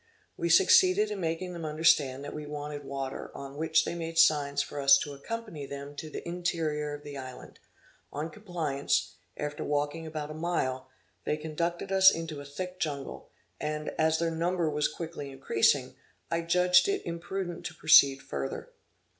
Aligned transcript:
We 0.35 0.49
succeeded 0.49 1.11
in 1.11 1.19
making 1.19 1.53
them 1.53 1.63
understand 1.63 2.23
that 2.23 2.33
we 2.33 2.47
wanted 2.47 2.85
water, 2.85 3.29
on 3.35 3.55
which 3.55 3.85
they 3.85 3.93
made 3.93 4.17
signs 4.17 4.59
for 4.63 4.81
us 4.81 4.97
to 4.97 5.13
accompany 5.13 5.67
them 5.67 5.95
to 5.97 6.09
the 6.09 6.27
interior 6.27 6.95
of 6.95 7.03
the 7.03 7.19
island; 7.19 7.59
on 8.11 8.31
compliance, 8.31 9.13
after 9.37 9.63
walking 9.63 10.07
about 10.07 10.31
a 10.31 10.33
mile, 10.33 10.89
they 11.23 11.37
conducted 11.37 11.91
us 11.91 12.09
into 12.09 12.41
a 12.41 12.45
thick 12.45 12.79
jungle, 12.79 13.29
and, 13.59 13.89
as 13.99 14.17
their 14.17 14.31
number 14.31 14.67
was 14.71 14.87
quickly 14.87 15.29
increasing, 15.29 15.93
I 16.31 16.41
judged 16.41 16.87
it 16.87 17.03
imprudent 17.05 17.63
to 17.67 17.75
proceed 17.75 18.23
further. 18.23 18.71